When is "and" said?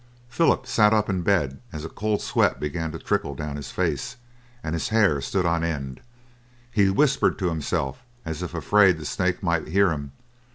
1.71-1.85, 4.63-4.73